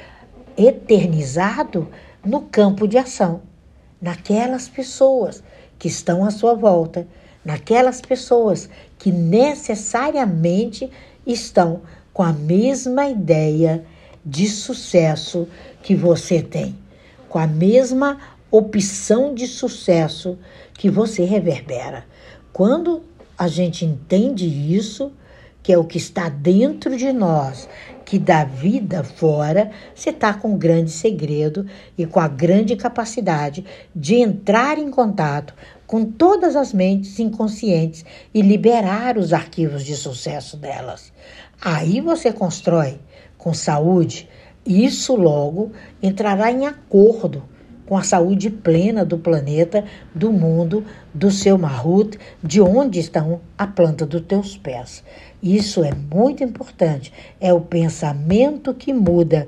eternizado 0.58 1.90
no 2.24 2.42
campo 2.42 2.88
de 2.88 2.98
ação, 2.98 3.42
naquelas 4.02 4.70
pessoas 4.70 5.44
que 5.78 5.90
estão 5.90 6.24
à 6.24 6.32
sua 6.32 6.54
volta, 6.54 7.06
naquelas 7.44 8.02
pessoas 8.02 8.70
que 8.98 9.12
necessariamente 9.12 10.90
estão 11.28 11.82
com 12.14 12.24
a 12.24 12.32
mesma 12.32 13.10
ideia 13.10 13.86
de 14.26 14.48
sucesso 14.48 15.48
que 15.84 15.96
você 15.96 16.42
tem, 16.42 16.76
com 17.30 17.38
a 17.38 17.46
mesma 17.46 18.18
opção 18.50 19.34
de 19.34 19.48
sucesso 19.48 20.38
que 20.74 20.90
você 20.90 21.24
reverbera. 21.24 22.06
Quando 22.52 23.04
a 23.38 23.48
gente 23.48 23.86
entende 23.86 24.48
isso, 24.48 25.12
que 25.62 25.74
é 25.74 25.78
o 25.78 25.84
que 25.84 25.98
está 25.98 26.30
dentro 26.30 26.96
de 26.96 27.12
nós, 27.12 27.68
que 28.06 28.20
dá 28.20 28.44
vida 28.44 29.04
fora, 29.04 29.72
você 29.96 30.12
está 30.12 30.34
com 30.34 30.54
um 30.54 30.58
grande 30.58 30.92
segredo 30.92 31.66
e 31.98 32.06
com 32.06 32.20
a 32.20 32.28
grande 32.28 32.76
capacidade 32.76 33.66
de 33.96 34.16
entrar 34.16 34.78
em 34.78 34.92
contato 34.92 35.56
com 35.88 36.06
todas 36.06 36.56
as 36.56 36.72
mentes 36.72 37.18
inconscientes 37.20 38.06
e 38.34 38.42
liberar 38.42 39.18
os 39.18 39.34
arquivos 39.34 39.84
de 39.84 39.96
sucesso 39.96 40.56
delas. 40.56 41.12
Aí 41.60 42.00
você 42.00 42.32
constrói 42.32 43.00
com 43.46 43.54
saúde, 43.54 44.28
isso 44.66 45.16
logo 45.16 45.72
entrará 46.02 46.52
em 46.52 46.66
acordo 46.66 47.44
com 47.86 47.96
a 47.96 48.02
saúde 48.02 48.50
plena 48.50 49.06
do 49.06 49.20
planeta, 49.20 49.86
do 50.16 50.32
mundo, 50.32 50.84
do 51.14 51.30
seu 51.30 51.56
marrut, 51.56 52.18
de 52.42 52.60
onde 52.60 53.00
estão 53.00 53.40
a 53.56 53.68
planta 53.68 54.04
dos 54.04 54.22
teus 54.22 54.58
pés. 54.58 55.04
Isso 55.44 55.84
é 55.84 55.92
muito 55.94 56.44
importante. 56.44 57.14
É 57.40 57.54
o 57.54 57.62
pensamento 57.62 58.74
que 58.74 58.92
muda 58.92 59.48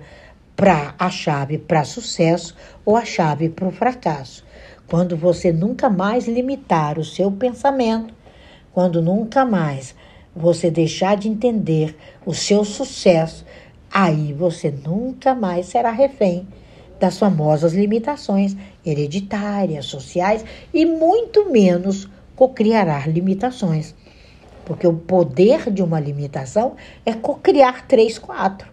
para 0.55 0.93
a 0.99 1.09
chave 1.09 1.57
para 1.57 1.83
sucesso 1.83 2.55
ou 2.85 2.95
a 2.95 3.03
chave 3.03 3.49
para 3.49 3.67
o 3.67 3.71
fracasso. 3.71 4.45
Quando 4.87 5.17
você 5.17 5.51
nunca 5.51 5.89
mais 5.89 6.27
limitar 6.27 6.99
o 6.99 7.03
seu 7.03 7.31
pensamento, 7.31 8.13
quando 8.71 9.01
nunca 9.01 9.43
mais 9.43 9.95
você 10.35 10.69
deixar 10.69 11.17
de 11.17 11.27
entender 11.27 11.97
o 12.23 12.31
seu 12.31 12.63
sucesso, 12.63 13.43
aí 13.91 14.33
você 14.33 14.71
nunca 14.71 15.33
mais 15.33 15.67
será 15.67 15.91
refém 15.91 16.47
das 16.99 17.17
famosas 17.17 17.73
limitações 17.73 18.55
hereditárias, 18.85 19.85
sociais 19.85 20.43
e 20.73 20.85
muito 20.85 21.49
menos 21.51 22.09
cocriará 22.35 23.05
limitações. 23.07 23.93
Porque 24.65 24.85
o 24.85 24.93
poder 24.93 25.71
de 25.71 25.81
uma 25.81 25.99
limitação 25.99 26.75
é 27.05 27.13
cocriar 27.13 27.87
três, 27.87 28.19
quatro, 28.19 28.67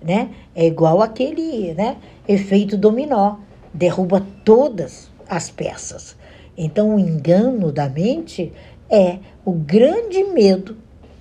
né? 0.00 0.30
É 0.54 0.66
igual 0.66 1.02
aquele, 1.02 1.74
né, 1.74 1.96
efeito 2.28 2.76
dominó, 2.76 3.36
derruba 3.74 4.24
todas 4.44 5.10
as 5.28 5.50
peças. 5.50 6.16
Então 6.56 6.94
o 6.94 7.00
engano 7.00 7.72
da 7.72 7.88
mente 7.88 8.52
é 8.88 9.18
o 9.44 9.52
grande 9.52 10.22
medo 10.24 10.76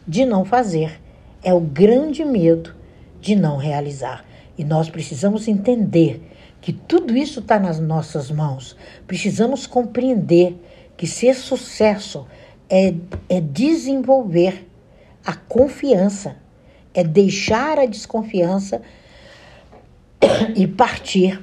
de 0.08 0.25
não 0.25 0.44
fazer, 0.44 1.00
é 1.44 1.53
o 1.53 1.60
grande 1.60 2.25
medo 2.25 2.75
de 3.22 3.36
não 3.36 3.58
realizar. 3.58 4.26
E 4.58 4.64
nós 4.64 4.90
precisamos 4.90 5.48
entender 5.48 6.22
que 6.62 6.74
tudo 6.74 7.16
isso 7.16 7.40
está 7.40 7.60
nas 7.60 7.80
nossas 7.80 8.30
mãos. 8.30 8.76
Precisamos 9.08 9.66
compreender 9.66 10.56
que 10.98 11.08
ser 11.08 11.34
sucesso 11.36 12.28
é, 12.70 12.94
é 13.30 13.40
desenvolver 13.40 14.70
a 15.26 15.34
confiança, 15.34 16.38
é 16.94 17.04
deixar 17.04 17.80
a 17.80 17.86
desconfiança 17.86 18.82
e 20.56 20.68
partir 20.68 21.42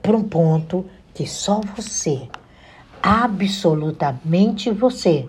para 0.00 0.16
um 0.16 0.22
ponto 0.22 0.86
que 1.12 1.26
só 1.26 1.60
você, 1.76 2.28
absolutamente 3.02 4.70
você, 4.70 5.28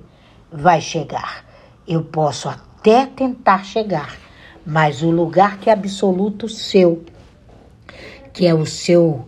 vai 0.52 0.80
chegar. 0.80 1.46
Eu 1.88 2.04
posso 2.04 2.48
até 2.48 3.06
tentar 3.06 3.66
chegar, 3.66 4.18
mas 4.66 5.02
o 5.02 5.10
lugar 5.10 5.60
que 5.60 5.70
é 5.70 5.74
absoluto 5.74 6.48
seu, 6.48 7.04
que 8.32 8.46
é 8.46 8.54
o 8.54 8.66
seu 8.66 9.26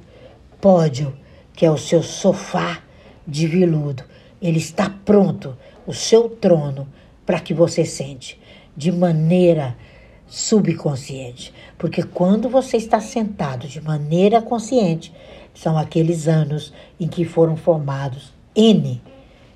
pódio, 0.61 1.15
que 1.53 1.65
é 1.65 1.71
o 1.71 1.77
seu 1.77 2.01
sofá 2.01 2.81
de 3.27 3.47
veludo, 3.47 4.03
ele 4.41 4.59
está 4.59 4.89
pronto, 4.89 5.57
o 5.85 5.93
seu 5.93 6.29
trono, 6.29 6.87
para 7.25 7.39
que 7.39 7.53
você 7.53 7.83
sente 7.85 8.39
de 8.75 8.91
maneira 8.91 9.75
subconsciente. 10.27 11.53
Porque 11.77 12.03
quando 12.03 12.49
você 12.49 12.77
está 12.77 12.99
sentado 12.99 13.67
de 13.67 13.81
maneira 13.81 14.41
consciente, 14.41 15.13
são 15.53 15.77
aqueles 15.77 16.27
anos 16.27 16.73
em 16.99 17.07
que 17.07 17.25
foram 17.25 17.55
formados 17.55 18.33
N 18.55 19.01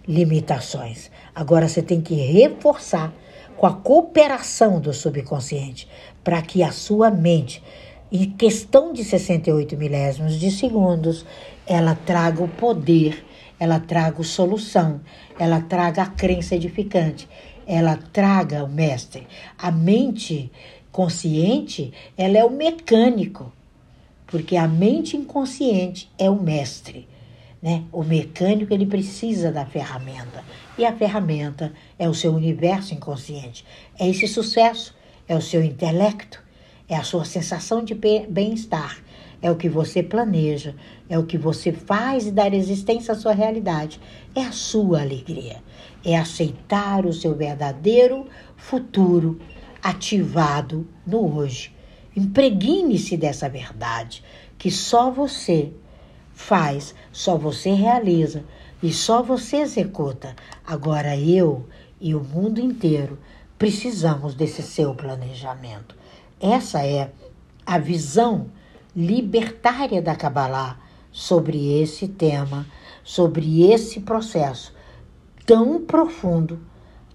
limitações. 0.08 1.12
Agora 1.36 1.68
você 1.68 1.82
tem 1.82 2.02
que 2.02 2.16
reforçar 2.16 3.14
com 3.60 3.68
a 3.68 3.74
cooperação 3.74 4.80
do 4.80 4.94
subconsciente, 4.94 5.86
para 6.24 6.42
que 6.42 6.64
a 6.64 6.72
sua 6.72 7.12
mente, 7.12 7.62
em 8.10 8.32
questão 8.32 8.94
de 8.94 9.04
68 9.04 9.76
milésimos 9.76 10.40
de 10.40 10.50
segundos, 10.50 11.26
ela 11.68 11.94
traga 11.94 12.42
o 12.42 12.48
poder, 12.48 13.26
ela 13.60 13.78
traga 13.78 14.22
a 14.22 14.24
solução, 14.24 15.02
ela 15.38 15.60
traga 15.60 16.04
a 16.04 16.06
crença 16.06 16.56
edificante, 16.56 17.28
ela 17.68 18.00
traga 18.14 18.64
o 18.64 18.70
mestre. 18.70 19.28
A 19.58 19.70
mente 19.70 20.50
consciente, 20.90 21.92
ela 22.18 22.38
é 22.38 22.46
o 22.46 22.50
mecânico, 22.50 23.52
porque 24.26 24.56
a 24.56 24.70
mente 24.70 25.18
inconsciente 25.18 26.10
é 26.18 26.30
o 26.30 26.42
mestre. 26.42 27.10
Né? 27.62 27.84
O 27.92 28.04
mecânico 28.04 28.74
ele 28.74 28.86
precisa 28.86 29.52
da 29.52 29.66
ferramenta 29.66 30.44
e 30.78 30.86
a 30.86 30.96
ferramenta 30.96 31.74
é 31.98 32.08
o 32.08 32.14
seu 32.14 32.34
universo 32.34 32.94
inconsciente. 32.94 33.66
É 34.00 34.08
esse 34.08 34.28
sucesso, 34.28 34.96
é 35.28 35.36
o 35.36 35.42
seu 35.42 35.62
intelecto, 35.62 36.42
é 36.88 36.96
a 36.96 37.04
sua 37.04 37.26
sensação 37.26 37.84
de 37.84 37.94
bem-estar, 37.94 39.04
é 39.42 39.52
o 39.52 39.56
que 39.56 39.68
você 39.68 40.02
planeja, 40.02 40.74
é 41.10 41.20
o 41.20 41.26
que 41.26 41.38
você 41.38 41.72
faz 41.72 42.28
e 42.28 42.32
dar 42.32 42.54
existência 42.54 43.14
à 43.14 43.18
sua 43.18 43.34
realidade. 43.34 44.00
É 44.34 44.42
a 44.42 44.52
sua 44.52 45.02
alegria, 45.02 45.58
é 46.04 46.18
aceitar 46.18 47.06
o 47.06 47.14
seu 47.14 47.36
verdadeiro 47.36 48.28
futuro 48.56 49.40
ativado 49.84 50.88
no 51.06 51.36
hoje. 51.36 51.74
Impregne-se 52.16 53.16
dessa 53.18 53.50
verdade 53.50 54.24
que 54.58 54.70
só 54.70 55.10
você 55.10 55.72
faz, 56.40 56.96
só 57.12 57.38
você 57.38 57.72
realiza 57.72 58.46
e 58.82 58.94
só 58.94 59.22
você 59.22 59.58
executa. 59.58 60.34
Agora 60.66 61.18
eu 61.18 61.68
e 62.00 62.16
o 62.16 62.24
mundo 62.24 62.62
inteiro 62.62 63.20
precisamos 63.58 64.34
desse 64.34 64.64
seu 64.64 64.96
planejamento. 64.96 65.96
Essa 66.40 66.86
é 66.86 67.12
a 67.66 67.78
visão 67.78 68.48
libertária 68.96 70.02
da 70.02 70.16
Kabbalah 70.16 70.80
sobre 71.12 71.82
esse 71.82 72.08
tema, 72.08 72.66
sobre 73.04 73.70
esse 73.70 74.00
processo 74.00 74.74
tão 75.46 75.84
profundo 75.84 76.58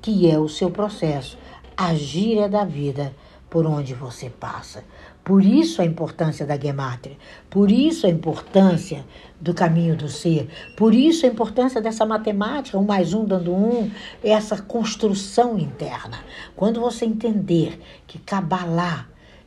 que 0.02 0.30
é 0.30 0.38
o 0.38 0.50
seu 0.50 0.70
processo, 0.70 1.38
a 1.74 1.94
gíria 1.94 2.46
da 2.46 2.62
vida 2.62 3.14
por 3.48 3.66
onde 3.66 3.94
você 3.94 4.28
passa. 4.28 4.84
Por 5.24 5.42
isso 5.42 5.80
a 5.80 5.84
importância 5.84 6.44
da 6.44 6.58
Gematria, 6.58 7.16
por 7.48 7.70
isso 7.70 8.06
a 8.06 8.10
importância 8.10 9.04
do 9.40 9.54
caminho 9.54 9.96
do 9.96 10.08
ser, 10.08 10.48
por 10.76 10.94
isso 10.94 11.24
a 11.24 11.28
importância 11.28 11.80
dessa 11.80 12.04
matemática, 12.04 12.78
um 12.78 12.84
mais 12.84 13.14
um 13.14 13.24
dando 13.24 13.54
um, 13.54 13.90
essa 14.22 14.60
construção 14.60 15.58
interna. 15.58 16.18
Quando 16.54 16.80
você 16.80 17.06
entender 17.06 17.80
que 18.06 18.18
Kabbalah 18.18 19.06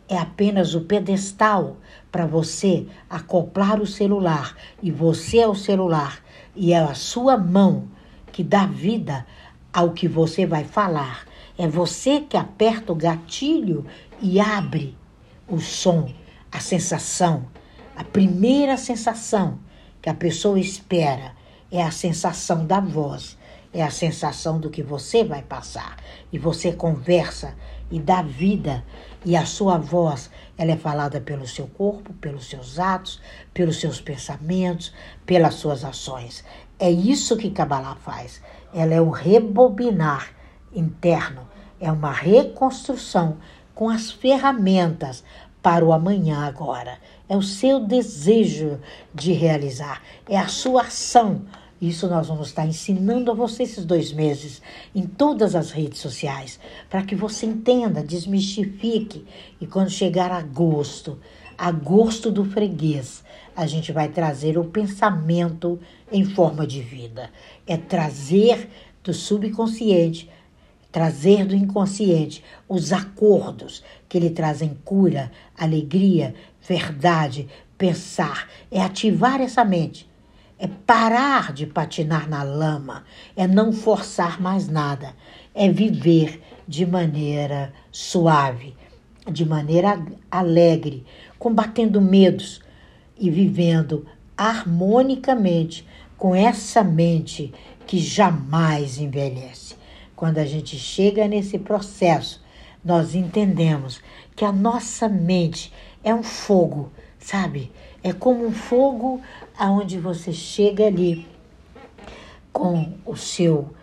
é 0.10 0.18
apenas 0.18 0.74
o 0.74 0.82
pedestal 0.82 1.78
para 2.12 2.26
você 2.26 2.88
acoplar 3.10 3.82
o 3.82 3.86
celular 3.86 4.56
e 4.82 4.90
você 4.90 5.40
é 5.40 5.48
o 5.48 5.54
celular 5.54 6.24
e 6.56 6.74
é 6.74 6.80
a 6.80 6.96
sua 6.96 7.38
mão 7.38 7.88
que 8.32 8.44
dá 8.44 8.66
vida 8.66 9.26
ao 9.74 9.92
que 9.92 10.08
você 10.08 10.46
vai 10.46 10.64
falar. 10.64 11.27
É 11.58 11.67
você 11.67 12.22
que 12.22 12.38
aperta 12.38 12.91
o 12.91 12.96
gatilho 12.96 13.86
e 14.22 14.39
abre 14.39 14.96
o 15.48 15.60
som, 15.60 16.12
a 16.52 16.60
sensação, 16.60 17.48
a 17.96 18.04
primeira 18.04 18.78
sensação 18.78 19.58
que 20.00 20.10
a 20.10 20.13
pessoa 20.13 20.60
espera 20.60 21.36
é 21.72 21.82
a 21.82 21.89
sensação 21.89 22.65
da 22.65 22.80
voz, 22.80 23.38
é 23.74 23.82
a 23.82 23.89
sensação 23.89 24.60
do 24.60 24.70
que 24.70 24.84
você 24.84 25.24
vai 25.24 25.41
passar. 25.41 25.98
E 26.32 26.38
você 26.38 26.72
conversa 26.72 27.56
e 27.89 28.00
dá 28.00 28.22
vida, 28.22 28.86
e 29.26 29.36
a 29.36 29.46
sua 29.46 29.80
voz, 29.80 30.30
ela 30.58 30.72
é 30.72 30.78
falada 30.78 31.20
pelo 31.20 31.48
seu 31.48 31.67
corpo, 31.67 32.13
pelos 32.13 32.48
seus 32.48 32.78
atos, 32.78 33.20
pelos 33.54 33.80
seus 33.80 34.00
pensamentos, 34.00 34.93
pelas 35.26 35.56
suas 35.56 35.84
ações. 35.84 36.43
É 36.80 36.91
isso 36.91 37.36
que 37.36 37.50
Kabbalah 37.50 37.96
faz. 37.96 38.41
Ela 38.74 38.93
é 38.93 39.02
um 39.02 39.10
rebobinar 39.10 40.37
interno 40.78 41.48
é 41.80 41.92
uma 41.92 42.12
reconstrução 42.12 43.38
com 43.74 43.90
as 43.90 44.12
ferramentas 44.12 45.24
para 45.62 45.86
o 45.86 45.94
amanhã 45.94 46.40
agora. 46.46 46.98
É 47.28 47.36
o 47.36 47.42
seu 47.42 47.80
desejo 47.80 48.80
de 49.13 49.34
realizar, 49.34 50.02
é 50.28 50.38
a 50.38 50.48
sua 50.48 50.84
ação. 50.84 51.42
Isso 51.80 52.08
nós 52.08 52.28
vamos 52.28 52.48
estar 52.48 52.66
ensinando 52.66 53.30
a 53.30 53.36
você 53.36 53.63
esses 53.63 53.86
dois 53.86 54.12
meses 54.12 54.62
em 54.96 55.06
todas 55.06 55.54
as 55.54 55.70
redes 55.70 56.00
sociais, 56.00 56.60
para 56.90 57.04
que 57.04 57.16
você 57.16 57.46
entenda, 57.46 58.02
desmistifique 58.02 59.28
e 59.62 59.68
quando 59.68 59.92
chegar 59.92 60.32
agosto, 60.32 61.20
agosto 61.56 62.32
do 62.32 62.46
freguês, 62.46 63.24
a 63.56 63.68
gente 63.68 63.92
vai 63.92 64.08
trazer 64.08 64.58
o 64.58 64.63
pensamento 64.63 65.80
em 66.12 66.26
forma 66.26 66.66
de 66.66 66.82
vida. 66.82 67.30
É 67.68 67.78
trazer 67.78 68.70
do 69.04 69.13
subconsciente 69.13 70.30
trazer 70.98 71.46
do 71.46 71.56
inconsciente 71.56 72.44
os 72.68 72.92
acordos 72.92 73.84
que 74.10 74.20
lhe 74.20 74.32
trazem 74.32 74.76
cura, 74.84 75.32
alegria, 75.56 76.34
verdade, 76.68 77.48
pensar, 77.78 78.50
é 78.72 78.82
ativar 78.82 79.40
essa 79.40 79.64
mente, 79.64 80.10
é 80.58 80.66
parar 80.66 81.54
de 81.54 81.68
patinar 81.68 82.28
na 82.28 82.42
lama, 82.42 83.04
é 83.36 83.46
não 83.46 83.72
forçar 83.72 84.42
mais 84.42 84.68
nada, 84.68 85.14
é 85.54 85.72
viver 85.72 86.42
de 86.68 86.84
maneira 86.84 87.72
suave, 87.92 88.76
de 89.32 89.46
maneira 89.46 90.04
alegre, 90.32 91.06
combatendo 91.38 92.02
medos 92.02 92.60
e 93.20 93.30
vivendo 93.30 94.04
harmonicamente 94.36 95.88
com 96.18 96.34
essa 96.34 96.84
mente 96.84 97.54
que 97.86 98.00
jamais 98.00 98.98
envelhece. 98.98 99.77
Quando 100.18 100.40
a 100.40 100.46
gente 100.46 100.80
chega 100.80 101.28
nesse 101.28 101.60
processo, 101.60 102.44
nós 102.84 103.14
entendemos 103.14 104.02
que 104.36 104.44
a 104.44 104.52
nossa 104.52 105.08
mente 105.08 105.72
é 106.04 106.12
um 106.12 106.24
fogo, 106.24 106.92
sabe? 107.20 107.72
É 108.02 108.12
como 108.12 108.44
um 108.44 108.52
fogo 108.52 109.22
aonde 109.56 110.00
você 110.00 110.34
chega 110.34 110.88
ali 110.88 111.28
com 112.52 112.94
o 113.06 113.16
seu 113.16 113.76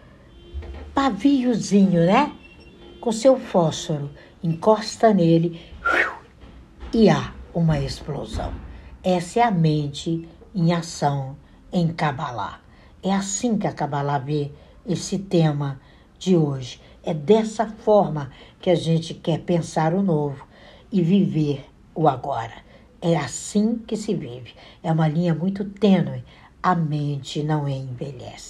paviozinho, 0.92 2.04
né? 2.04 2.32
Com 3.00 3.12
seu 3.12 3.38
fósforo, 3.38 4.10
encosta 4.42 5.14
nele 5.14 5.60
e 6.92 7.08
há 7.08 7.32
uma 7.54 7.78
explosão. 7.78 8.52
Essa 9.04 9.38
é 9.38 9.42
a 9.44 9.52
mente 9.52 10.28
em 10.52 10.72
ação 10.72 11.36
em 11.72 11.92
Kabbalah. 11.92 12.60
É 13.04 13.14
assim 13.14 13.56
que 13.56 13.68
a 13.68 13.72
Kabbalah 13.72 14.18
vê 14.18 14.50
esse 14.84 15.16
tema 15.16 15.80
de 16.24 16.36
hoje. 16.36 16.80
É 17.02 17.12
dessa 17.12 17.66
forma 17.66 18.30
que 18.60 18.70
a 18.70 18.74
gente 18.74 19.12
quer 19.12 19.40
pensar 19.40 19.92
o 19.92 20.02
novo 20.02 20.46
e 20.90 21.02
viver 21.02 21.66
o 21.94 22.08
agora. 22.08 22.64
É 23.00 23.14
assim 23.14 23.76
que 23.86 23.96
se 23.96 24.14
vive. 24.14 24.54
É 24.82 24.90
uma 24.90 25.06
linha 25.06 25.34
muito 25.34 25.64
tênue. 25.64 26.24
A 26.62 26.74
mente 26.74 27.42
não 27.42 27.68
envelhece. 27.68 28.44